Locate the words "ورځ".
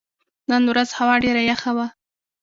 0.71-0.89